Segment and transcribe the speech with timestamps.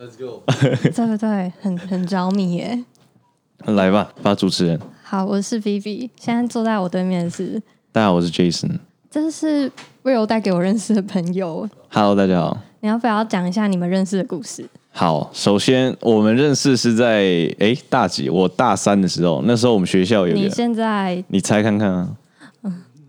[0.00, 0.42] Let's go。
[0.48, 1.52] 对不对？
[1.60, 2.82] 很很着迷耶。
[3.66, 4.80] 来吧，发主持人。
[5.02, 7.60] 好，我是 Vivi，现在坐在我对面的是，
[7.92, 8.78] 大家好，我是 Jason。
[9.10, 9.70] 这是
[10.02, 11.68] Will 带给我认识的朋友。
[11.90, 12.56] Hello，大家好。
[12.80, 14.64] 你要不要讲一下你们认识的故事？
[14.90, 17.18] 好，首先我们认识是在
[17.58, 18.30] 诶大几？
[18.30, 22.16] 我大三的时候，那时候我们学校有你，现在你猜看看啊。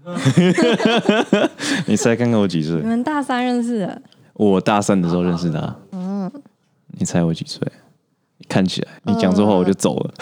[1.87, 2.85] 你猜看看我几岁你？
[2.85, 4.01] 们大三认识的，
[4.33, 5.73] 我大三的时候认识他。
[5.91, 6.10] 嗯，
[6.97, 7.61] 你猜我几岁？
[8.49, 10.13] 看起来你讲错话我就走了。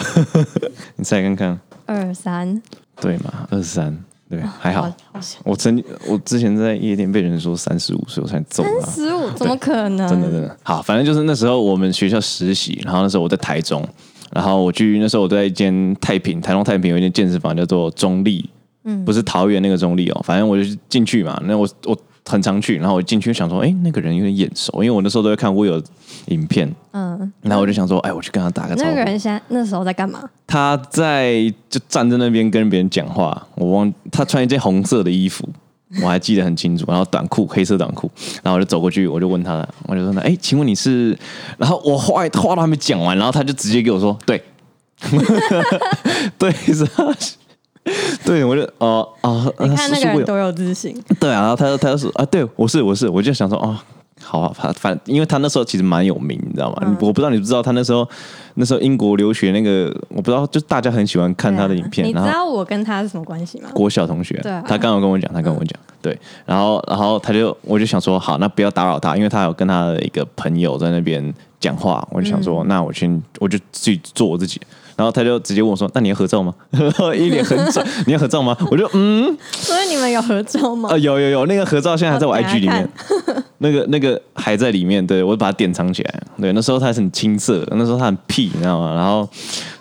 [0.94, 2.62] 你猜看看，二三，
[3.00, 3.48] 对嘛？
[3.50, 4.92] 二三，对，还好。
[5.42, 8.86] 我曾经，我之前在夜店被人说三十五岁我才走啊。
[8.86, 10.08] 十五 怎么可能？
[10.08, 13.84] 真的真的好，反正就是那时候我们学校实习，然后那时候我在台中，
[14.32, 18.48] 然后我去那时候我在一间太平，台中太平有一间健身房叫做中立，
[18.84, 25.82] 嗯，不是桃园那个中立哦，反正我就进去嘛，那我我很常去，然后我进去想说，哎，那个人有点眼熟，因为我那时候都会看我有
[26.26, 28.90] 影片，嗯，然后我就想说，哎，我去跟他打个招呼。
[28.90, 30.22] 那个人现在那时候在干嘛？
[30.46, 35.48] 他在就站在那边跟别人讲话，我忘他穿一件红色的衣服，
[36.02, 38.10] 我还记得很清楚，然后短裤黑色短裤，
[38.42, 41.16] 然后我就走过去，我就问他，我就说呢，哎，请问你是？
[41.58, 44.42] 然后我话话都还没讲完，然后他就直接给我说，对，
[46.38, 47.04] 对 是他，
[48.24, 53.76] 对我就哦哦，你看那个人多有自信，对啊，然后他他就说啊，对我是我是，我就想说哦，
[54.22, 56.78] 好啊，反反，因为他那时候其实蛮有名，你知道吗？
[56.82, 58.08] 嗯我不知道你不知道他那时候
[58.54, 63.68] 那时候英国留学那个，我不知道，就大家很喜欢看他的影片，啊你知道我跟他是什么关系吗？
[63.74, 74.60] 国小同学，对啊他刚刚跟我讲，他跟我讲，对，然后然后他就我就想说，好，那不要打扰他，因为他有跟他的一个朋友在那边讲话，我就想嗯说，那我先我就自己做我自己。
[74.96, 76.54] 然后他就直接问我说：“那你要合照吗？”
[77.16, 78.54] 一脸很拽，你要合照吗？
[78.70, 80.98] 我就嗯， 所以你们有合照吗啊，？
[80.98, 82.86] 有有有，那个合照现在还在我 IG 里面，
[83.62, 86.22] 那个那个还在里面，对我把它典藏起来。
[86.40, 88.94] 对，那时候他很青涩，那时候他很屁，你知道吗？
[88.94, 89.28] 然后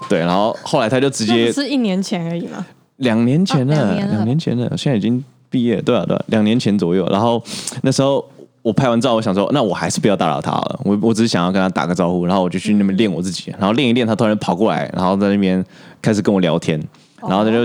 [0.09, 2.65] 对，然后后来他就直接不是一年前而已嘛？
[2.97, 7.07] 两年前了，哦两年年前了，现在已经毕业，对啊对啊，两年前左右。
[7.09, 7.41] 然后
[7.81, 8.23] 那时候
[8.61, 15.63] 我拍完照，我想说，那我还是不要打扰他了，我我只是想要跟他打个招呼，然后我就去那边练我自己，然后练一练，他突然跑过来，然后在那边
[16.01, 16.77] 开始跟我聊天，
[17.21, 17.59] 然后他就，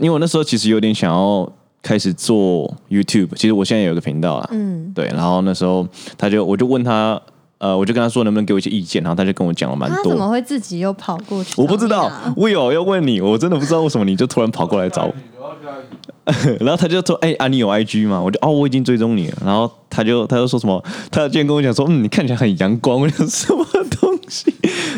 [0.00, 1.48] 因为我那时候其实有点想要
[1.82, 5.86] 开始做 YouTube，其实我现在有一个频道啊，嗯，对，然后那时候
[6.18, 7.20] 他就我就问他，
[7.58, 10.18] 呃，我就跟他说能不能给我一些意见，然后他就跟我讲了蛮多他怎。
[10.18, 11.60] 么会自己又跑过去？
[11.60, 15.14] 我不知道，我有要问你，我真的不知道为什么你就突然跑过来找我。
[16.60, 19.38] 然后他就说：“哎、啊，你有 IG 吗？”我就哦，我已经追踪你了。
[19.44, 20.82] 然后他就他就说什么？
[21.10, 23.64] 他竟然跟我讲说：“嗯，你看起来很阳光。”什么
[24.00, 24.52] 东西？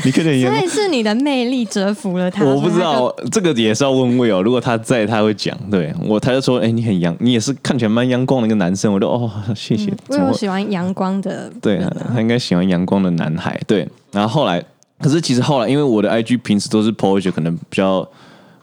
[0.04, 0.82] 你看起来很阳光所以？
[0.84, 2.44] 是你的魅力折服了他。
[2.44, 4.42] 我不知道，这个也是要问魏哦。
[4.42, 5.56] 如果他在，他会讲。
[5.70, 9.84] 对我，他就说：“哎、你很阳，你也是看起来蛮阳光的一个男生。”我就哦，谢谢。
[10.10, 11.80] 因为我喜欢阳光的对
[12.12, 13.58] 他应该喜欢阳光的男孩。
[13.66, 14.62] 对，然后后来，
[15.00, 18.06] 可是其实后来，因为我的 IG 平时都是 po 一些可能比较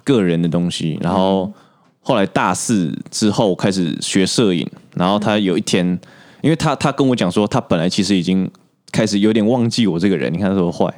[0.03, 1.51] 个人的东西，然后
[2.01, 5.85] 后来大四之后开始学摄影，然后他有一天，
[6.41, 8.49] 因为他他跟我讲说，他本来其实已经
[8.91, 10.91] 开始有点忘记我这个人，你看他多坏，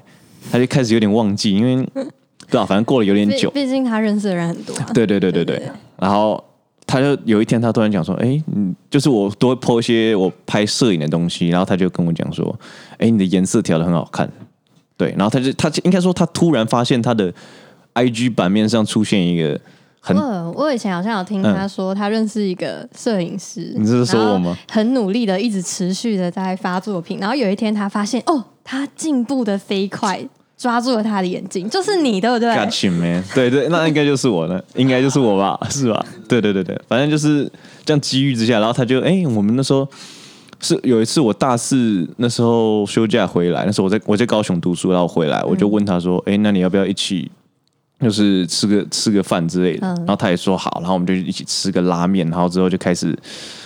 [0.52, 1.86] 他就开始有点忘记，因为
[2.50, 4.86] 对啊，反正过了有点久，毕竟他认识的人很多 啊。
[4.94, 5.62] 对对对对对。
[5.98, 6.44] 然后
[6.86, 12.54] 他就有一天，他突然讲说：“哎，嗯，就是我都会 po 一些我拍摄影的东西。”然后他就跟我讲说
[13.00, 14.30] ：“哎，你的颜色调的很好看。”
[14.98, 17.34] 对，然后他就他就应该说他突然发现他的
[17.94, 19.60] IG 版面上出现一个
[20.04, 27.20] 很我我以前好像有听他说，他认识一个摄影师，你这是说我吗很努力的，一直持续的在发作品。
[27.20, 30.20] 然后有一天，他发现哦，他进步的飞快，
[30.58, 36.04] 抓住了他的眼睛，就是你，对不对？Got you man，对对，那应该就是我了，应该就是我吧，是吧？
[36.28, 37.48] 对对对对，反正就是
[37.86, 39.88] 这样机遇之下，然后他就哎、我们那时候
[40.60, 47.30] 是有一次我大四那时候休假回来，那时候我在我在高雄读书，然后回来我就问他说，哎、那你要不要一起？
[48.02, 49.96] 就是吃个吃个饭之类的，嗯。
[49.98, 53.18] 然后他也说好，然后我们就一起吃个拉面，然后之后就开始，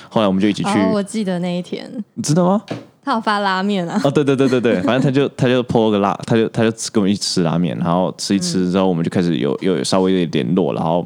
[0.09, 2.62] 后来我们就一起去，哦，我记得那一天，你知道吗？
[3.03, 11.06] 他有发拉面啊，哦，对对对对对，反正他就 他就 po 个拉，他就他就跟我们一起吃拉面，然后吃一吃之后，我们就开始有有稍微有点联络，然后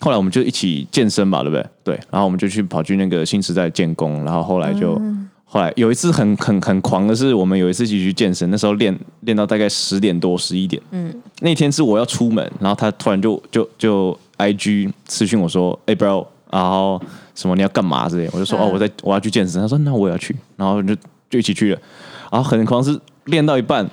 [0.00, 1.66] 后来我们就一起健身吧，对不对？
[1.84, 5.00] 对，然后我们就去跑去那个新时代建工，然后后来就、
[5.48, 17.00] 后来有一次很很很狂的是，我们有一次一起去健身，那时候练练到大概十点多十一点，嗯，那天是我要出门，然后他突然就就就 IG 私讯我说，哎、bro，然后
[17.36, 20.94] 什么你要干嘛之类，我就说、嗯哦我在我要去健身，他说那我也要去，然后就
[21.30, 21.80] 就一起去了，
[22.32, 23.88] 然后很狂是练到一半，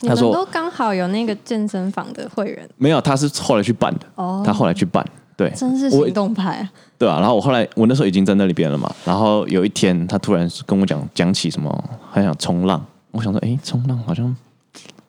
[0.00, 2.68] 他说都刚好有那个健身房的会员。
[2.76, 5.04] 没有，他是后来去办的，哦，他后来去办，
[5.36, 14.24] 对，真是我行动派啊，对啊，然后我后来我那时候已经在那里边了嘛，然后有一天他突然跟我讲讲起什么，很想冲浪，我想说，哎，冲浪好像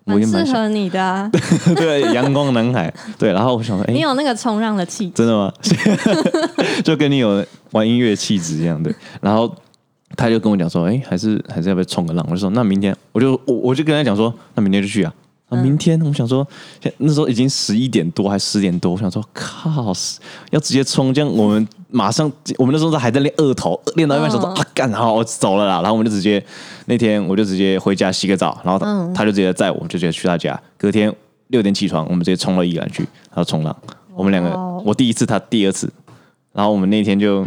[0.06, 1.30] 我蛮也蛮适合你的啊，
[1.77, 5.13] 对阳光男孩，对，然后我想说，哎你，有那个冲浪的气质。
[5.16, 5.51] 真的吗？
[6.83, 8.94] 就跟你有玩音乐气质一样，对。
[9.22, 9.54] 然后
[10.16, 12.25] 他就跟我讲说，哎，还是还是要不要冲个浪？
[12.30, 15.13] 我就说，那明天我就我我就跟他讲说，那明天就去啊。
[15.50, 16.47] 啊，明天我想说，
[16.97, 19.94] 那时候已经十一点多还十点多，我想说，靠，
[20.50, 25.75] 要直接冲，这样我们马上，我们那时候还在练二头，练到一半想说、嗯啊，干好，我走了啦。
[25.81, 26.44] 然后我们就直接
[26.86, 30.59] 那天我就直接回家洗个澡，然后他,、嗯他就直接载我，就直接去他家。
[30.77, 31.13] 隔天
[31.50, 33.75] 六点起床，我们直接冲到宜兰去，然后冲浪。
[34.15, 34.50] 我们两个
[34.83, 35.91] 我第一次，他第二次。
[36.53, 37.41] 然后我们那天就，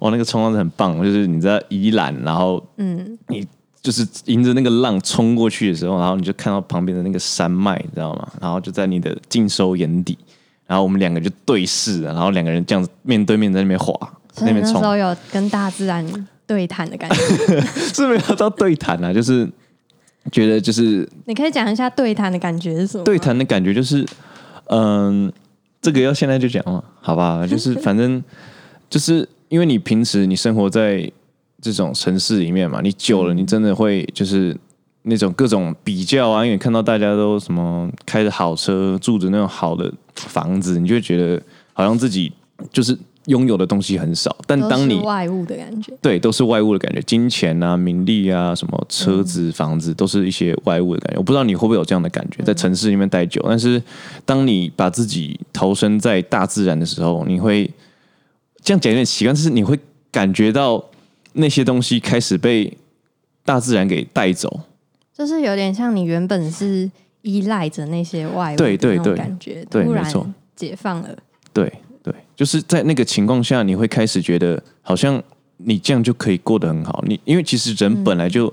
[0.00, 3.46] 哇，那个冲浪是很棒，就是你在宜兰，然后嗯，你
[3.88, 8.28] 就是迎着那个浪冲过去的时候，然后你就看到旁边的那个山脉，你知道吗？
[8.38, 10.18] 然后就在你的尽收眼底，
[10.66, 13.94] 然后我们两个就对视，然后两个人这样子面对面在那边滑，
[14.30, 16.04] 在那边冲所以那时，候有跟大自然
[16.46, 17.60] 对谈的感觉。
[17.94, 19.48] 是没有到对谈啊，就是
[20.30, 23.04] 觉得就是你可以讲一下对谈的感觉是什么吗？
[23.06, 24.04] 对谈的感觉就是，
[24.66, 25.32] 嗯，
[25.80, 27.46] 这个要现在就讲嘛，好吧？
[27.46, 28.22] 就是反正
[28.90, 31.10] 就是因为你平时你生活在
[31.60, 34.56] 这种城市里面嘛，你久了，你真的会就是
[35.02, 42.32] 那种各种比较啊，因为你看到大家都什么开着好车，住着那种好的房子，你就会觉得好像自己
[42.72, 42.96] 就是
[43.26, 44.34] 拥有的东西很少。
[44.46, 45.92] 但当你外物的感觉。
[46.00, 51.18] 对，都是外物的感觉，金钱啊、名利啊、什么车子、房子，都是一些外物的感觉。
[51.18, 53.82] 我不知道你会不会有这样的感觉，在城市里面待久，但是
[54.24, 57.70] 当你把自己投身在大自然的时候，你会
[58.62, 59.78] 这样讲有点奇怪，但是你会
[60.10, 60.82] 感觉到
[61.38, 62.76] 那些东西开始被
[63.44, 64.60] 大自然给带走。
[65.16, 66.88] 就是有点像你原本是
[67.22, 71.08] 依赖着那些外对对对感觉，突对没错然解放了。
[71.52, 75.20] 对对，就是在那个情况下，你会开始觉得好像
[75.56, 77.02] 你这样就可以过得很好。
[77.06, 78.52] 你因为其实人本来就、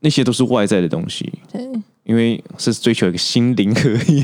[0.00, 1.60] 那些都是外在的东西，对，
[2.04, 4.22] 因为是追求一个心灵合一，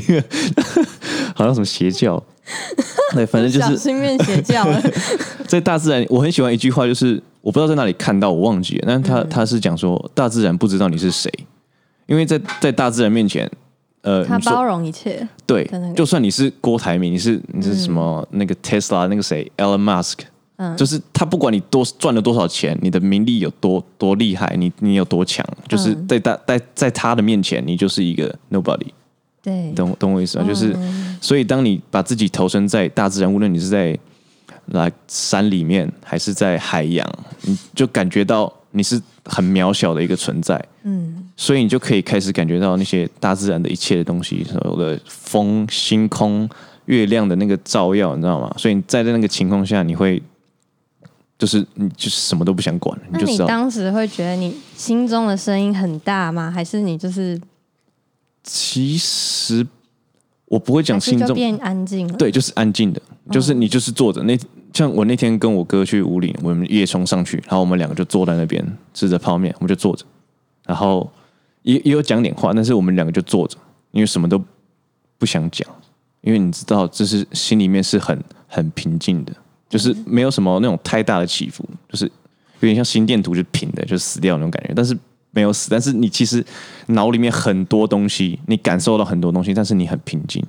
[1.35, 2.23] 好像什么邪教。
[3.13, 4.81] 对，反正就小是心变邪教了。
[5.47, 9.29] 在大自然，我很喜欢一句话，就是我不知道在哪里看到，我忘记了，但是他、嗯。
[9.29, 11.31] 他是讲说，大自然不知道你是谁，
[12.07, 13.47] 因为在在大自然面前，
[14.01, 20.21] 呃，他包容一切，对就算你是郭台铭，你是你是什么、那个 Tesla 那个谁 Elon Musk，
[20.55, 20.75] 嗯。
[20.75, 28.87] 就是他不管你多赚了多少钱，你的名利有多多厉害，你你有多强，就是嗯在大在在他的面前，你就是一个 nobody，
[29.43, 30.45] 对，懂懂我意思吗？
[30.47, 31.15] 就是嗯。
[31.21, 33.95] 所以当你把自己投身在大自然，无论你是在
[34.67, 37.07] 来山里面还是在海洋，
[37.41, 40.63] 你就感觉到你是很渺小的一个存在。
[40.83, 46.47] 嗯，所以你就可以开始感觉到那些大自然的一切的东西，所有的风、星空、
[46.85, 48.53] 月亮的那个照耀，你知道吗？
[48.57, 50.21] 所以你在那个情况下，你会
[51.37, 53.47] 就是你就是什么都不想管，你那你就知道。
[53.47, 56.51] 当时会觉得你心中的声音很大吗？
[56.51, 57.39] 还是你就是
[58.43, 59.65] 其实
[60.45, 62.13] 我不会讲心中，变安静了？
[62.17, 63.01] 对，就是安静的，
[63.31, 64.21] 就是你就是坐着。
[64.23, 64.37] 那
[64.75, 68.63] 像我那天跟我哥去五岭，我们夜冲上去，然后我们两个就坐在那边
[68.93, 70.05] 吃着泡面，我们就坐着，
[70.65, 71.09] 然后
[71.63, 73.57] 也也有讲点话，但是我们两个就坐着，
[73.91, 74.39] 因为什么都
[75.17, 75.67] 不想讲，
[76.19, 79.33] 因为你知道，这是心里面是很很平静的，
[79.69, 84.95] 就是没有什么那种太大的起伏，就是有点像心电图就平的，就死掉那种感觉，但是。
[85.31, 86.41] 没有死，但是你其实
[86.87, 90.41] 脑里面很多东西，你感受到很多东西，但是你很平静。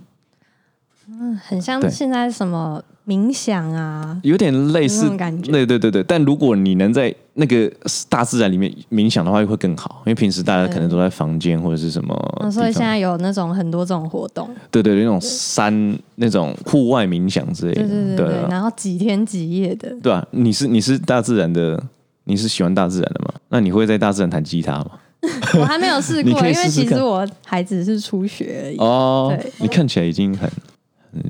[1.36, 5.50] 很像现在什么冥想啊，有点类似感觉。
[5.50, 6.02] 对对对对。
[6.02, 7.70] 但如果你能在那个
[8.08, 21.80] 大自然里面冥想的话，会更好，因为平时大家可能都在房间或者是什么嗯，所以现在有那种很多这种活动，对对对那种山那种户外冥想之类的，对对对然后几天几夜的，对啊，你是你是大自然的，
[22.24, 23.32] 你是喜欢大自然的吗？
[23.50, 24.90] 那你会在大自然弹吉他吗？
[25.58, 30.50] 我还没有试你过， 因为其实我孩子是初学而已，哦对，你看起来已经很很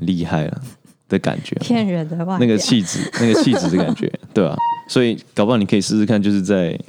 [0.01, 0.61] 厉害了
[1.09, 4.55] 的感觉，骗人的话那个气质，那个气质的感觉， 对吧、
[4.87, 6.79] 所以搞不好你可以试试看，就是在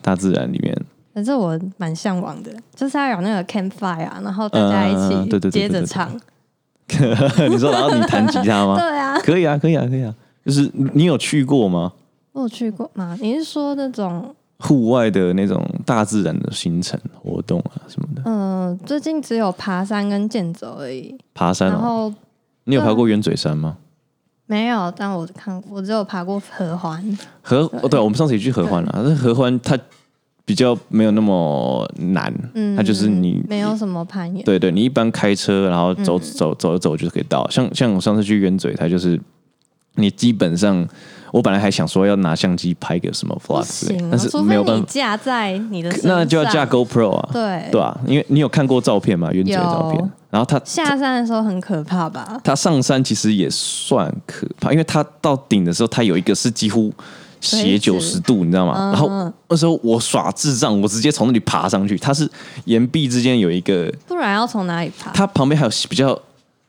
[0.00, 0.76] 大自然里面。
[1.14, 6.12] 反正我蛮向往的，就是要有那个 campfire 啊，然后大家一起嗯对对接着唱，
[7.48, 8.76] 你说然后你弹吉他吗？
[8.80, 10.14] 对啊，可以啊，可以啊，可以啊。
[10.44, 11.92] 就是你有去过吗？
[12.32, 13.16] 我有去过吗？
[13.20, 21.80] 你是说那种户外的那种大自然的行程活动啊什么的，嗯，最近只有爬山跟健走而已，爬山然哦。
[21.82, 22.14] 后
[22.64, 23.76] 你有爬过圆嘴山吗？
[24.46, 28.90] 没有，但我看我只有爬过合欢，合哦，对，我们上次也去合欢了。
[28.94, 29.76] 但是合欢它
[30.44, 37.48] 比较没有那么难，嗯，它就是你没有什么攀岩，对对，你一般开车然后嗯走走走一走就可以到。
[37.50, 39.20] 像像我上次去圆嘴，它就是
[39.96, 40.86] 你基本上，
[41.36, 49.28] 我本来还想说要拿相机拍个什么不 vlog 之类行啊，但是没有办法，架在你的，那就要架 GoPro 啊，对对啊，因为你有看过照片吗？
[49.30, 52.40] 原嘴的照片，然后他下山的时候很可怕吧？
[52.42, 56.90] 他上山其实也算可怕，因为他到顶的时候，他有一个是几乎
[57.38, 58.74] 斜九十度，你知道吗？
[58.78, 61.98] 嗯然后那时候我耍智障，我直接从那里爬上去。
[61.98, 62.26] 它是
[62.64, 65.10] 岩壁之间有一个，不然要从哪里爬？
[65.12, 66.18] 它旁边还有比较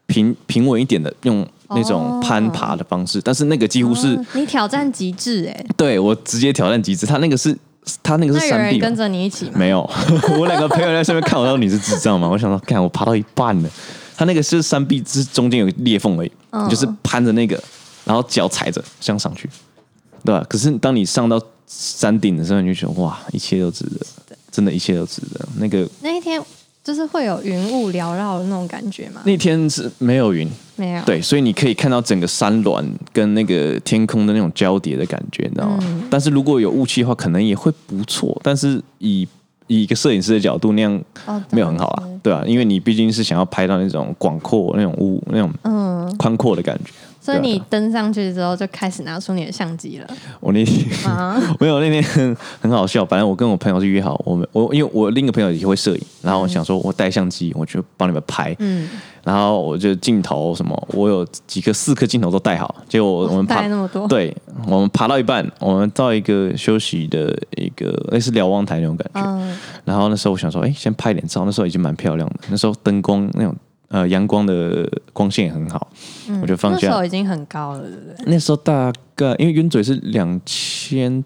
[0.08, 7.06] 平平稳一点的，用那种哦攀爬的方式，但是那个几乎是、哦你挑战极致哎、对我直接挑战极致。
[7.06, 7.56] 他那个是
[8.02, 9.52] 他那个是山壁跟，着你一起吗？
[9.56, 9.80] 没有，
[10.40, 12.28] 我两个朋友在上面看我，说你是智障吗？
[12.30, 13.70] 我想说，看我爬到一半了，
[14.16, 17.62] 他那个是山壁之中间有裂缝而已，嗯你就是攀着那个，
[18.06, 19.50] 然后脚踩着这样上去，
[20.24, 20.46] 对吧？
[20.50, 24.06] 可是当你上到山顶的时候，你就觉得哇，一切都值得，
[24.52, 25.46] 真的，一切都值得。
[25.58, 26.42] 那个那一天
[26.88, 29.20] 就是会有云雾缭绕的那种感觉吗？
[29.25, 31.03] 那天是没有云，没有。
[31.03, 35.79] 对，所以你可以看到整个山峦跟那个天空的那种交叠的感觉，你知道吗？
[35.82, 38.39] 嗯但是如果有雾气的话，可能也会不错。
[38.41, 39.27] 但是以
[39.67, 46.91] 以一个摄影师的角度，那样哦，没有很好啊，对啊，因为你毕竟是想要拍到那种广阔、那种雾、那种嗯，宽阔的感觉。
[47.34, 50.08] 所以你登上去之后就开始拿出你的相机了
[50.40, 51.38] 我那天啊？
[51.60, 58.88] 没有那天很很好笑，反正我跟我朋友是约好，我们我因为我另一个朋友也会摄影，然后我想说我带相机，我就帮你们拍，嗯，
[59.24, 69.22] 然后我就镜头什么，我有几个四颗镜头都带好，结果我我们爬带那么多，对，我们爬到一半，我们到一个休息的一个类似瞭望台那种感觉。
[69.22, 71.44] 嗯，然后那时候我想说，哎，先拍点照。
[71.46, 73.56] 那时候已经蛮漂亮的，那时候灯光那种
[73.89, 75.88] 呃阳光的光线也很好，
[76.41, 76.77] 我就放下。
[76.77, 78.25] 嗯那时候已经很高了，对不对？
[78.25, 81.24] 那时候大概因为云嘴是两千。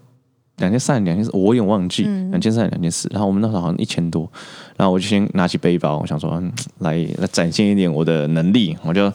[0.57, 3.09] 两千三、两千四，我有点忘记，嗯两千三、两千四。
[3.11, 4.31] 然后我们那时候好像一千多，
[4.77, 9.11] 然后我就先拿起背包，我想说，嗯， 来来展现一点我的能力，我就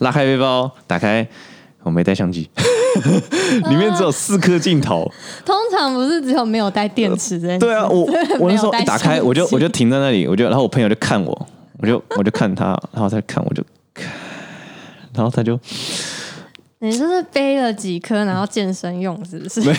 [0.00, 1.24] 拉开背包，打开，
[1.84, 2.50] 我没带相机，
[3.70, 5.08] 里面只有四颗镜头，
[5.44, 8.00] 通常不是只有没有带电池这件事对啊，我
[8.40, 11.48] 我那时候一打开，我就我就停在那里，我就然后我朋友就看我，
[11.78, 13.62] 我就我就看他，然后再看我就，
[15.14, 15.58] 然后他就
[16.80, 19.60] 你就是背了几颗，然后健身用，是不是？
[19.62, 19.72] 没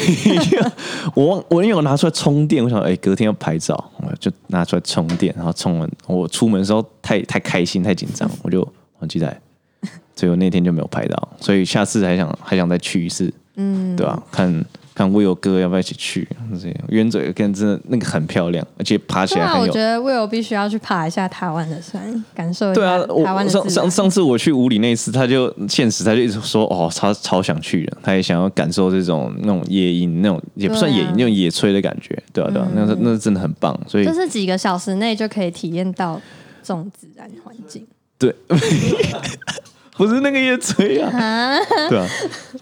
[0.51, 0.71] 有，
[1.13, 8.61] 我忘我因为我拿出来充电，我想哎、隔天要拍照，我就拿出来充电，然后充完我出门的时候太太开心太紧张，我就
[8.99, 9.39] 忘记带，
[10.15, 16.27] 所以我那天就没有拍到，所以下次还想还想再去一次，嗯，对吧、看看 Will 哥要不要一起去？
[16.61, 23.69] 这样冤嘴跟真的那个很漂亮，而且爬起对啊，来很有我觉得 Will 必须要去爬一下台湾的山，感受一对啊下，台湾我上。
[23.69, 36.21] 上上次我去五里那次，他就现实，他就一直说哦，他超想去的，他也想要感受这种那种野营，那种也不算野营，啊那种野炊的感觉，对啊对啊，那是那是真的很棒，所以就是几个小时内就可以体验到
[36.63, 37.85] 这种自然环境。
[38.17, 38.35] 对，
[39.99, 41.59] 不是那个野炊啊，啊！
[41.89, 42.07] 对啊，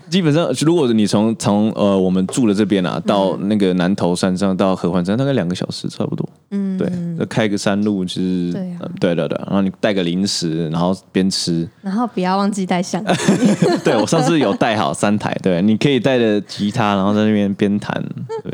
[0.09, 11.69] 基本上如果你从从呃我们住的这边啊，到那个南头山上到合欢山，大概两个小时差不多，嗯，对，就开个山路就是，对啊呃对对对，然后你带个零食，然后边吃。
[11.83, 13.13] 然后不要忘记带相机。
[13.85, 18.03] 对我上次有带好三台，对，你可以带着吉他，然后在那边边弹，
[18.43, 18.51] 对，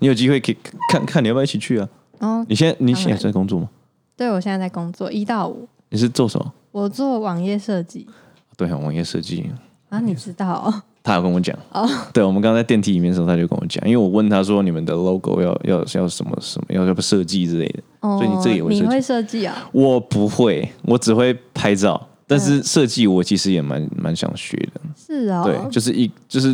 [0.00, 0.56] 你有机会可以
[0.92, 1.88] 看看你要不要一起去啊？
[2.18, 3.70] 哦，你现在你现在在工作吗？
[4.14, 6.52] 对我现在在工作一到五，你是做什么？
[6.72, 8.06] 我做网页设计
[8.56, 9.50] 对，网页设计。
[9.88, 10.82] 啊，你知道哦？
[11.04, 19.68] 他有跟我讲，哦 对，我们刚刚在电梯里面的时候，他就跟我讲，因为我问他说你们的 logo 要要要什么什么，要要不设计之类的，哦，所以你这个也会设计你会设计啊？
[19.70, 26.48] 我不会，我只会拍照，但是设计我其实也蛮蛮想学的，是哦，对，就是一就是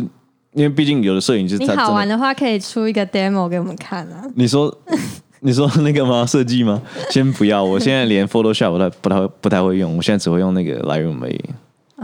[0.51, 4.23] 因为毕竟有的摄影师你他好玩的话，可以出一个 demo 给我们看啊。
[4.35, 4.71] 你说
[5.41, 6.23] 你说那个吗？
[6.27, 6.79] 设计吗？
[7.09, 11.39] 先不要，我现在连 Photoshop 我都不太不太会用，我现在只会用那个 Lightroom 而已，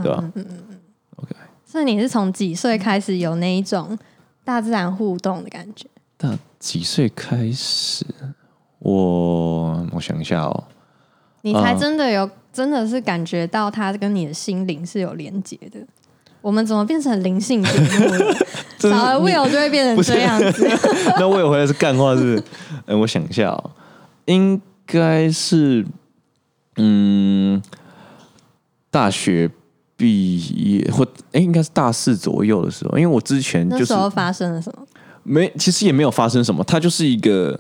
[0.01, 0.23] 对吧？
[1.65, 3.97] 所以你是从几岁开始有那一种
[4.43, 5.85] 大自然互动的感觉？
[6.17, 8.05] 大几岁开始？
[8.79, 10.63] 我我想一下哦，
[11.41, 15.79] 你才嗯真的有，真的是感觉到它跟你的心灵是有连接的。
[16.41, 18.33] 我们怎么变成灵性节目了？
[18.79, 20.65] 少了 Will 就会变成这样子。
[21.19, 22.43] 那 Will 回来是干话是不是？
[22.87, 23.71] 哎，我想一下哦，
[24.25, 25.85] 应该是
[26.77, 27.61] 嗯，
[28.89, 29.51] 大学
[29.99, 34.87] 毕业或哎，应该是大四左右的时候，因为我之前就是候发生了什么？
[35.23, 37.59] 没，其实也没有发生什么，它就是一个，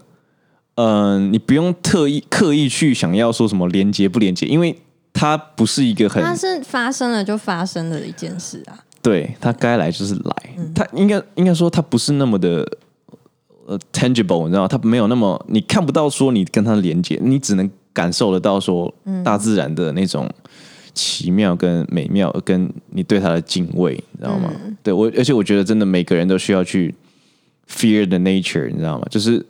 [0.75, 4.73] 嗯、你不用特意刻意去想要说什么连接不连接，因为
[5.11, 8.79] 它不是一个很它是发生了就发生了的一件事啊。
[9.01, 12.65] 对，它该来就是来，嗯它应该应该说它不是那么的
[13.65, 14.67] 呃 tangible，你知道吗？
[14.69, 20.29] 它没有那么你看不到说你跟它连接，你只能感受得到说嗯大自然的那种
[20.93, 24.51] 奇妙、跟美妙，跟你对它的敬畏，你知道吗？
[24.65, 26.93] 嗯对我，而且我觉得真的每个人都需要去
[27.67, 29.05] fear the nature，你知道吗？
[29.09, 29.45] 就是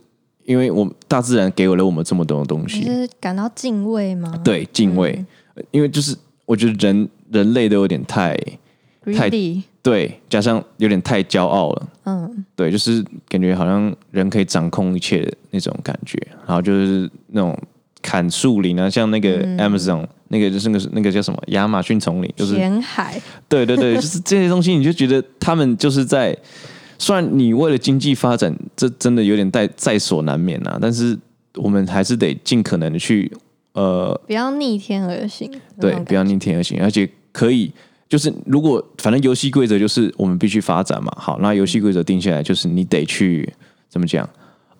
[0.45, 4.39] 因为我大自然给了我们这么多的东西，你是感到敬畏吗？
[4.43, 5.23] 对敬畏，
[5.71, 6.15] 因为就是
[6.45, 8.35] 我觉得人人类都有点太
[9.15, 9.29] 太
[9.81, 11.89] 对，加上有点太骄傲了。
[12.05, 17.57] 嗯，对，就是感觉好像人可以掌控一切的那种感觉，然后就是那种
[18.01, 26.35] 砍树林啊，像那个嗯 Amazon、那个就是那个那个叫什么亚马逊丛林，就是填海，对对对， 就是这些东西，你就觉得他们就是在，
[26.97, 31.17] 虽然你为了经济发展，这真的有点在在所难免啊，但是
[31.55, 33.31] 我们还是得尽可能的去
[33.73, 37.71] 呃，不要逆天而行，对，不要逆天而行，而且可以。
[38.07, 43.47] 就是如果反正游戏规则就是我们必须发展嘛，好，那游戏规则定下来就是你得去
[43.87, 44.27] 怎么讲？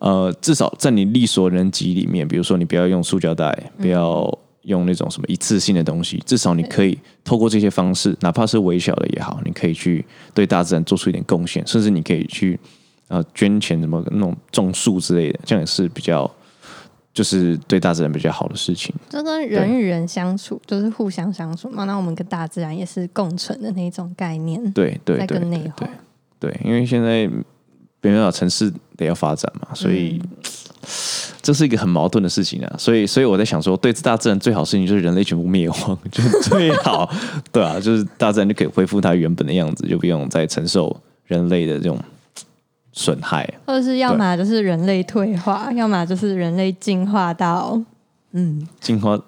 [0.00, 12.58] 呃，至少在你力所能及里面，比如说你不要用塑胶袋，不要用那种什么一次性的东西，至少你可以透过这些方式，哪怕是微小的也好，你可以去对大自然做出一点贡献，甚至你可以去
[13.08, 16.30] 呃捐钱什么那种种树之类的，这样也是比较
[17.12, 18.94] 就是对大自然比较好的事情。
[19.08, 21.84] 这跟人与人相处，就是互相相处嘛。
[21.84, 25.40] 那我们跟大自然也是共存的那种概念，对对对。
[26.38, 27.26] 对，因为现在
[28.00, 30.18] 没办法，城市得要发展嘛，所以、
[31.42, 32.74] 这是一个很矛盾的事情啊。
[32.78, 37.10] 所以，所以我在想说，对大自然最好事情就是人类全部灭亡， 就最好，
[37.52, 40.94] 对啊，就是大自然就可以恢复它原本的样子，就不用再承受
[41.26, 41.98] 人类的这种
[42.92, 43.48] 损害。
[43.66, 47.80] 或者是要么就是人类退化，要么就是人类进化到
[48.32, 49.18] 嗯，进化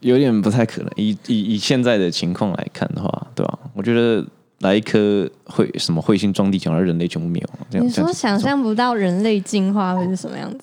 [0.00, 4.24] 有点不太可能，以以以现在的情况来看的话，对吧、我觉得
[4.60, 4.98] 来一颗
[5.46, 10.58] 彗什么彗星撞地球，让人类全部灭亡，这样你说想象不到人类进化会是什么样子？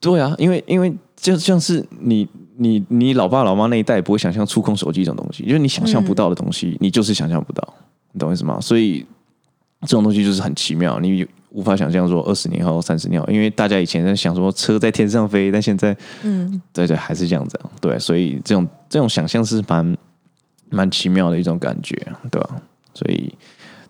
[0.00, 2.26] 对啊，因为因为就像是你
[2.56, 7.74] 你你老爸老妈那一代不会想象触控手机这种东西，因为你想象不到的东西，你就是想象不到，
[8.12, 8.58] 你懂我意思吗？
[8.60, 9.04] 所以
[9.82, 19.96] 这种东西就是很奇妙，你无法想象说二十年后、三十年后，因为大家以前在想说车在天上飞，但现在嗯，对对还是这样子、啊，对，所以这种这种想象是蛮
[20.70, 21.96] 蛮奇妙的一种感觉，
[22.30, 22.62] 对吧、
[22.94, 23.34] 所以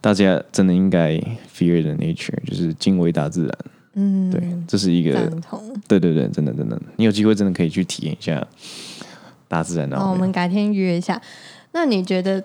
[0.01, 1.16] 大家真的应该
[1.55, 3.59] fear the nature，就是敬畏大自然，
[3.94, 5.12] 嗯，对，这是一个。
[5.88, 8.46] 对对对，真的真的，你有机会真的可以去体验一下
[9.48, 11.20] 大自然的哦，我们改天约一下。
[11.72, 12.42] 那你觉得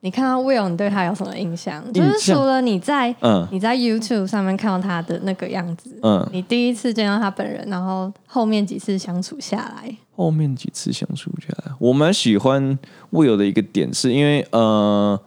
[0.00, 1.82] 你看到 Will，你对他有什么印象？
[1.92, 3.46] 就是除了你在嗯。
[3.50, 12.78] 你在 YouTube 上面看到他的那个样子，嗯，你第一次见到他本人，然后后面几次相处下来，后面几次相处下来，我蛮喜欢
[13.10, 15.20] Will 的一个点，是因为呃，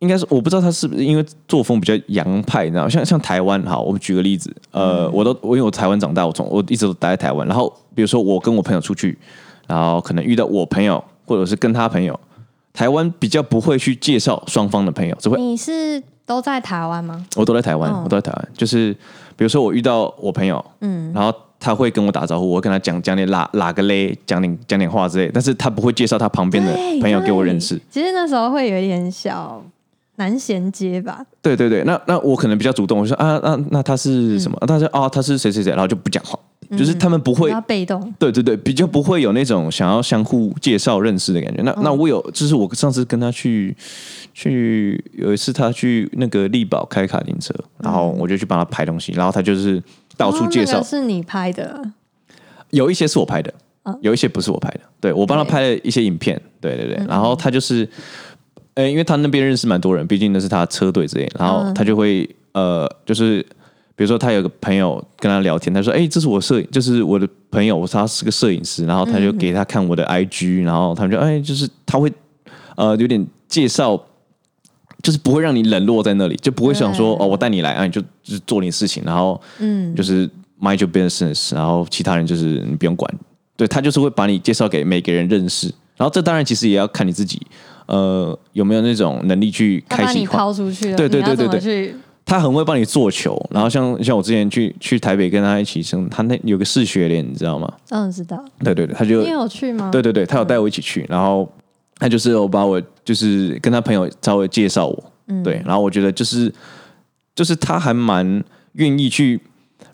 [0.00, 9.18] 应该是我不知道他是不是因为作风比较洋派，你知道，像像台湾，好，我们举个例子，呃，我都我因为我台湾长大，我从我一直都待在台湾，然后比如说我跟我朋友出去，
[9.66, 12.18] 然后可能遇到我朋友或者是跟他朋友，
[12.72, 17.26] 台湾比较不会去介绍双方的朋友，只会你是都在台湾吗？
[17.34, 18.48] 我都在台湾，哦我都在台湾。
[18.56, 18.92] 就是
[19.36, 27.80] 比如说我遇到我朋友，嗯，然后他会跟我打招呼，我会跟他讲讲点哪哪个嘞，讲点讲点话之类，但是他不会介绍他旁边的对朋友给我认识。
[27.90, 29.60] 其实那时候会有一点小
[30.18, 31.24] 难衔接吧。
[31.42, 34.56] 对对对，那那我可能比较主动，我说啊那那他是什么？
[34.60, 36.38] 啊他说啊他是谁谁谁，然后就不讲话，
[36.76, 41.62] 就是他们不会被动，对对对，比较不会有那种想要相互介绍认识的感觉。
[41.62, 43.74] 那、那我有，就是我上次跟他去
[44.34, 49.82] 去有一次他去那个力宝开卡丁车，然后我就去帮他拍东西，然后他就是
[50.16, 50.72] 到处介绍。
[50.72, 51.82] 哦那个，是你拍的，
[52.70, 53.52] 有一些是我拍的
[53.84, 54.80] 嗯，有一些不是我拍的。
[55.00, 57.88] 对我帮他拍了一些影片，对对对，然后他就是，
[58.78, 63.42] 呃，因为他那边认识蛮多人，毕竟那是他车队之类，然后他就会呃，就是
[63.96, 72.12] 比如说他有个朋友跟他聊天，他说：“哎、这是我摄影，就是我的朋友，他是个摄影师。”然后他就给他看我的 IG，然后他们就哎，就是他会
[72.76, 74.00] 呃有点介绍。
[75.00, 80.28] 就是不会让你冷落在那里，就不会想说哦，我带你来啊，你就就是做你事情，然后嗯，就是
[80.60, 83.08] mind your business，然后其他人就是你不用管，
[83.56, 87.40] 对他就是会把你介绍给每个人认识，然后这当然其实也要看你自己，
[87.88, 90.38] 呃，有没有那种能力去开启话。
[90.38, 97.72] 抛出去对，对对对对他很会帮你做球，然后像像我之前去去台北跟他一起生，他那有个视学联，你知道吗？
[97.88, 98.44] 嗯，知道。
[98.62, 99.88] 对对对，他就你有去吗？
[99.90, 101.50] 对对对，他有带我一起去，然后
[101.96, 106.52] 他就是有把我就是跟他朋友稍微介绍我，嗯对，然后我觉得就是
[107.34, 109.40] 就是他还蛮愿意去。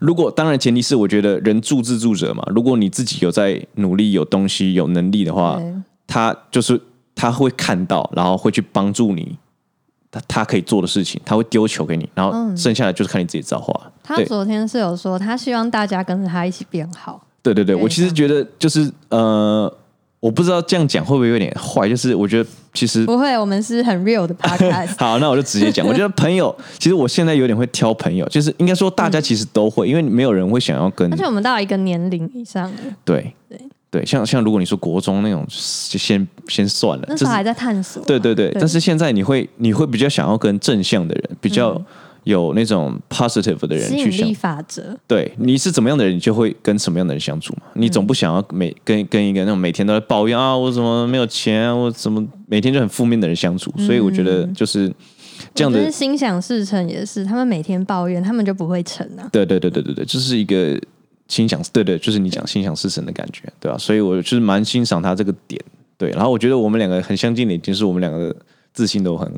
[0.01, 5.63] 如果当然前提是我觉得人助自助者嘛，如果你自己有在努力、有东西、有能力的话，
[6.07, 6.79] 他就是
[7.15, 9.37] 他会看到，然后会去帮助你。
[10.11, 13.75] 他他可以做的事情，他会丢球给你，然后嗯剩下的就是看你自己造化。
[14.01, 17.21] 他昨天是有说，他希望大家跟着他一起变好。
[17.43, 19.71] 对对对，对我其实觉得就是呃，
[20.21, 24.95] 我不知道这样讲会不会有点坏，就是我觉得其实不会，我们是很 real 的 podcast。
[24.99, 25.85] 好，那我就直接讲。
[25.85, 33.61] 我觉得 朋友，其实我现在有点会挑朋友，就是应该说大家其实都会，因为没有人会想要跟而且我们到一个年龄以上了，对对
[33.95, 38.07] 对，像像如果你说国中那种，就先先算了，就是那时候还在探索嘛。
[38.09, 41.81] 对对对，但是现在你会你会比较想要跟正向的人，比较
[42.25, 47.63] 有那种 positive 的人去相吸引力法则，对，你是怎么样的人，你就会跟什么样的人相处嘛。
[47.75, 53.73] 你总不想要每跟跟一个那种每天都在抱怨啊，我怎么没有钱啊，我怎么每天就很负面的人相处。
[53.79, 54.93] 所以我觉得就是
[55.55, 59.29] 这样的心想事成也是，他们每天抱怨，他们就不会成啊。
[59.31, 60.81] 对对对对对对，就是一个
[61.29, 65.61] 心想，对对，就是你讲心想事成的感觉，对吧、所以我就是蛮欣赏他这个点，
[65.97, 66.11] 对。
[66.11, 68.37] 然后我觉得我们两个很相近的一点是我们两个的
[68.73, 69.33] 自信都很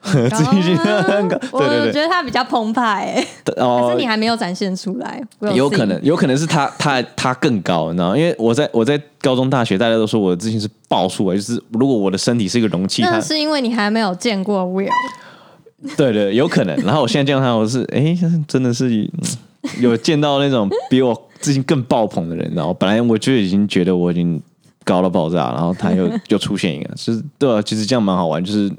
[0.00, 5.20] 自信心很高，我对对对觉得他比较澎湃、欸，可哦是你还没有展现出来。
[5.40, 8.16] 我有可能，有可能是他他他更高，你知道吗？
[8.16, 14.88] 因为我在我在高中、大学，大家都说我的自信是爆出来，就是如果我的身体是一个容器，那是因为你还没有见过 Will，
[15.96, 16.76] 对对，有可能。
[16.84, 19.10] 然后我现在见到他，我是哎，真的是嗯
[19.80, 22.52] 有见到那种比我自信更爆棚的人。
[22.54, 24.40] 然后本来我就已经觉得我已经
[24.84, 28.70] 高到爆炸，然后他又 又出现一个，就是对啊，其实这样蛮好玩，就是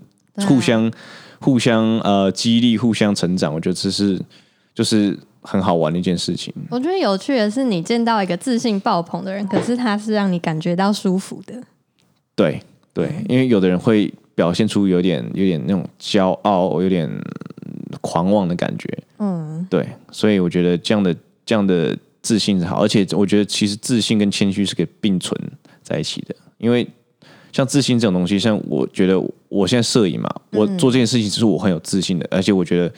[0.47, 0.91] 互相、
[1.39, 3.53] 互相呃激励，互相成长。
[3.53, 4.19] 我觉得这是
[4.73, 6.53] 就是很好玩的一件事情。
[6.69, 11.53] 我觉得有趣的是，你见到一个自信爆棚的人，可是他是让你感觉到舒服的。
[12.35, 12.61] 对
[12.93, 18.87] 对，因为有的人会表现出有点有点那种骄傲，有点嗯狂妄的感觉。
[19.19, 25.39] 嗯，对，所以我觉得这样的这样的自信是好，而且我觉得其实自信跟谦虚是可以并存
[25.83, 26.87] 在一起的，因为
[27.51, 32.91] 像自信这种东西，像我觉得我现在摄影嘛，我做这件事情只是我很有自信的，而且我觉得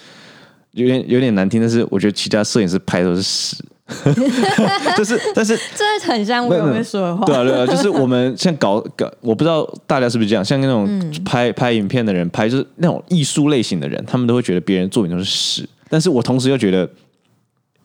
[0.72, 3.56] 有点有点难听，但是我觉得其他摄影师拍的都是屎，
[4.98, 7.26] 就是但是 这很像我有 Will 会说的话。
[7.26, 10.88] 对啊，对啊，就是我们像搞搞，我不知道大家是不是这样，像那种
[11.24, 16.90] 拍、拍影片的人，拍就是那种艺术类型的人，他们都会觉得别人作品都是屎，但是我同时又觉得，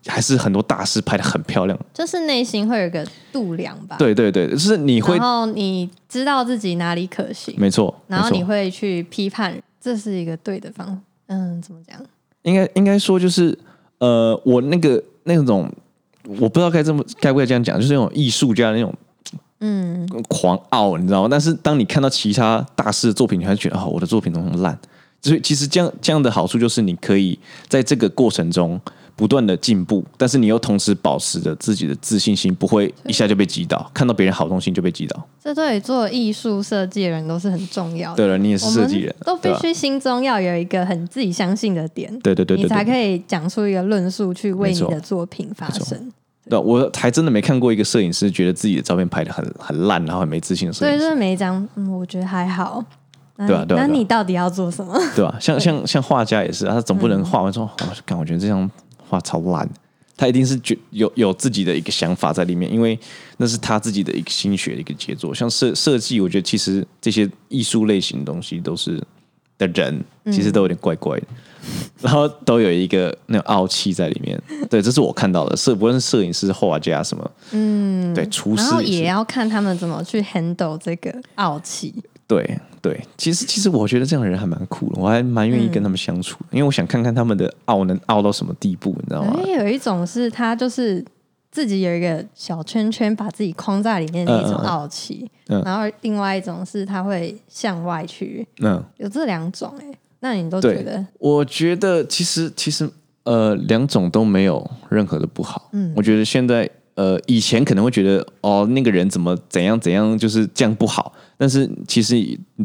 [0.06, 1.76] 还是很多大师拍的很漂亮。
[1.92, 11.02] 就是内心会有个度量吧。，对对对，就是你会然，后你知道自己哪里可行，没错，然后你会去批判，这是一个对的方。
[11.26, 12.00] 嗯，怎么讲？
[12.42, 13.58] 应该应该说就是，
[13.98, 15.68] 呃，我那个那种，
[16.22, 18.94] 我不知道该这么该不该这样讲，就是那种艺术家的那种
[19.58, 21.28] 嗯，狂傲，你知道吗？
[21.28, 24.78] 但是当你看到其他大师的作品，你还觉得啊、我的作品都很烂。
[25.22, 28.80] 所以其实这样这样的好处就是，你可以在这个过程中
[29.16, 33.90] 不断的进步，但是你又同时保持着自己的自信心，不会一下就被击倒。
[33.94, 35.26] 看到别人好东西就被击倒。
[35.42, 38.16] 这对做艺术设计的人都是很重要的。
[38.16, 46.12] 对了，你也是设计人，都必须心中要有一个很自己相信的点，对对对对对你才可以讲出一个论述去为你的作品发声。
[46.48, 52.84] 对，我还真的没看过一个摄影师觉得自己的照片拍的很很烂，然后很没自信的摄所以影师，就是每一张，嗯，我觉得还好。
[53.36, 54.98] 对啊对啊对啊你到底要做什么？
[55.14, 55.36] 对吧？
[55.40, 58.70] 像像像画家也是，他总不嗯能画完之后，我感我觉得这张
[59.08, 59.68] 画超烂，
[60.16, 62.98] 他一定是觉有有自己的一个想法在里面，因为
[63.36, 65.34] 那是他自己的一个心血的一个杰作。
[65.34, 69.02] 像设设计，我觉得其实这些艺术类型的东西都是
[69.58, 71.26] 的人，其实都有点怪怪的，
[72.00, 74.40] 然后都有一个那种傲气在里面。
[74.70, 81.94] 对，这是我看到的，摄不论是摄影师、画家什么，嗯，对，厨然后师是也要看他们怎么去 handle 这个傲气。
[82.26, 89.40] 对对，其实其实我觉得这样的人还蛮酷的，我还蛮愿意跟他们相处的，因为我想看看他们的傲能傲到什么地步，你知道吗？
[89.44, 91.04] 因为有一种是他就是
[91.50, 95.60] 自己有一个小圈圈，把自己框在里面的一种傲气，嗯。
[95.60, 99.86] 嗯然后另外一种是他会向外去，嗯，有这两种哎、
[100.20, 101.04] 那你都觉得？
[101.18, 102.88] 我觉得其实其实
[103.22, 105.68] 呃两种都没有任何的不好。
[105.72, 112.16] 嗯，我觉得现在呃以前可能会觉得哦那个人怎么怎样怎样就是这样不好，但是其实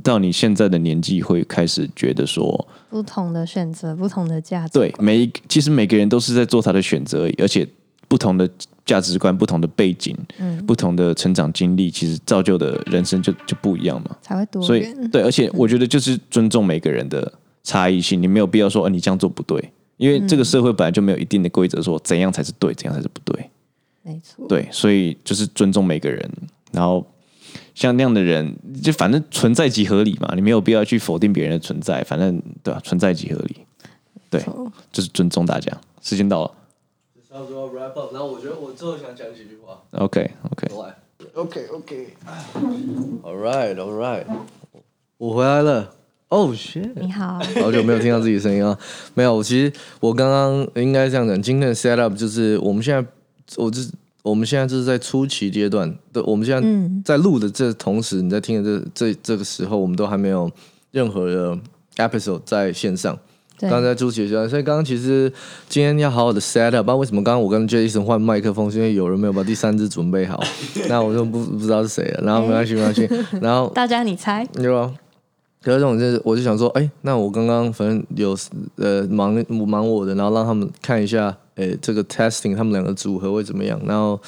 [0.02, 7.68] 到你现在的年纪会开始觉得说，不同的选择，不同的价值，对每一个其实每个人都是在做他的选择而已，而且
[8.08, 8.50] 不同的
[8.86, 14.16] 价值观、不同的背景、嗯不同的成长经历，其实造就的人生就就不一样嘛。
[14.22, 14.86] 才会多所以。
[15.12, 17.32] 对，而且我觉得就是尊重每个人的
[17.64, 23.50] 差异性，你没有必要说，呃，你这样做不对，因为这个社会本来就没有一定的规则，说怎样才是对，怎样才是不对。
[24.04, 26.30] 没错，对，所以就是尊重每个人，
[26.72, 27.06] 然后
[27.76, 33.58] 像那样的人，就反正存在即合理嘛，你没有必要去否定别人的存在，反正对吧、存在即合理，
[34.30, 34.44] 对，
[34.92, 35.72] 就是尊重大家。
[36.02, 36.52] 时间到了
[37.30, 39.82] 差不多 wrap up，然后我觉得我最后想讲几句话。
[39.92, 40.68] ，OK OK。
[43.24, 44.26] All right, all right。
[45.18, 45.96] 我回来了。
[46.30, 46.92] Oh shit！
[46.96, 48.78] 你好，好久没有听到自己的声音啊。
[49.14, 53.10] 没有，我其实我刚刚应该这样讲，今天的 set up 就是我们现在，
[53.58, 53.92] 我就是
[54.24, 56.68] 我们现在就是在初期阶段对，我们现在
[57.04, 60.50] 在录的这同时，你在听的这这这个时候，我们都还没有
[60.92, 61.58] 任何的
[61.98, 63.18] episode 在线上。
[63.58, 65.32] 对刚才在初期阶段，所以刚刚其实
[65.70, 70.44] 今天要好好的 set up，不知道为什么刚刚我跟 Jason 换麦克风，是因为有人没有把第三支准备好，
[70.90, 72.24] 那我就不不知道是谁了。
[72.24, 73.08] 然后没关系没关系，
[73.40, 74.44] 然后 大家你猜？
[74.54, 74.92] 对吧？
[75.64, 78.36] 可是这种就是，我就想说，哎、那我刚刚反正有
[78.78, 83.80] 呃忙忙我的，然后让他们看一下，哎、这个 testing 他们两个组合会怎么样？
[83.86, 84.20] 然后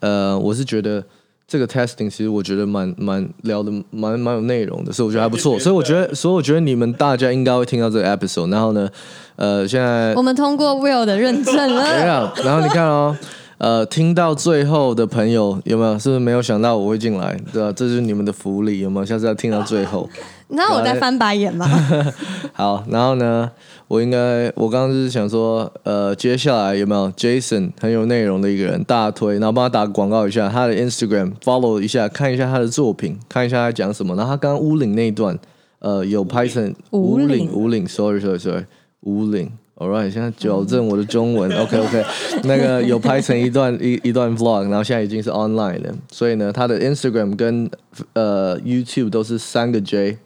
[0.00, 1.02] 呃，我是觉得
[1.48, 5.58] 这个 testing 其实我觉得蛮蛮聊的蛮蛮有内容的，所以我觉得还不错。
[5.58, 8.50] 所以我觉得，所以我觉得你们大家应该会听到这个 episode。
[8.50, 8.88] 然后呢，
[9.36, 11.84] 呃，现在我们通过 Will 的认证怎了。
[12.04, 12.32] 样？
[12.44, 13.16] 然后你看哦，
[13.62, 15.96] 呃，听到最后的朋友有没有？
[15.96, 17.38] 是不是没有想到我会进来？
[17.52, 19.06] 对吧、这就是你们的福利，有没有？
[19.06, 20.10] 下次要听到最后。
[20.50, 21.64] 你知道我在翻白眼吗？
[22.54, 23.48] 好，然后呢，
[23.86, 34.16] 我应该我刚刚就是想说，呃，接下来有没有 Jason 很有内容的一个人大推，然后帮他打个广告一下，他的 Instagram follow 一下，看一下他的作品，看一下他讲什么。
[34.16, 35.38] 然后他刚刚乌岭那一段，
[35.78, 38.64] 呃，有拍成五岭岭五岭，sorry sorry sorry，
[39.02, 39.52] 五岭。
[39.82, 42.04] All right，现在矫正我的中文，OK OK，
[42.44, 47.68] 那个有拍成一段一一段 vlog，然后现在已经是 online 了，所以呢，他的 Instagram 跟
[48.12, 50.18] 呃 YouTube 都是三个 J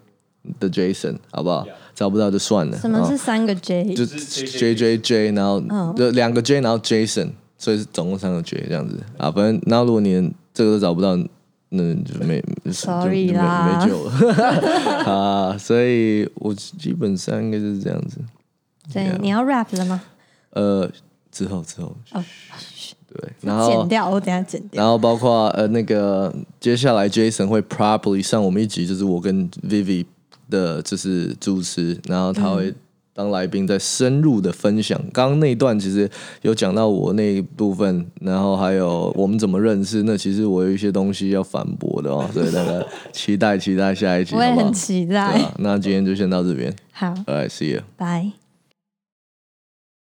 [0.59, 1.65] 的 Jason，好不好？
[1.95, 2.77] 找不到就算了。
[2.77, 3.95] 什么哦是三个 J？
[3.95, 5.59] 就 J J J，然后
[5.97, 9.31] 就两个 J，然后 Jason，所以是总共三个 J 这样子啊。
[9.31, 11.17] 反正，然后如果你连这个都找不到，
[11.69, 14.11] 那就没 Sorry 啦没救了
[15.11, 15.57] 啊。
[15.57, 18.19] 所以我基本上应该就是这样子。
[18.93, 20.01] 对，你要 rap 了吗？
[20.51, 20.89] 呃，
[21.31, 22.23] 之后之后，哦，
[23.07, 24.81] 对，然后剪掉，我等下剪掉。
[24.81, 30.05] 然后包括呃那个接下来 Jason 会 properly 上我们一集，就是我跟 Vivi
[30.49, 32.73] 的就是主持，然后他会
[33.13, 34.99] 当来宾在深入的分享。
[35.11, 36.09] 刚刚那一段其实
[36.41, 44.71] 有讲到我那一部分，然后还有我们怎么认识，那其实我有一些东西要反驳的哦， 所以大家期待期待下一集，我也很？
[44.73, 45.23] 期对待。
[45.41, 47.81] 啊，那今天就先到这边好，，All right，see you。
[47.95, 48.31] 拜。